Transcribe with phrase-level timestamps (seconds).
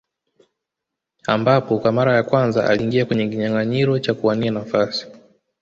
[1.27, 5.07] Ambapo kwa mara ya kwanza aliingia kwenye kinyanganyiro cha kuwania nafasi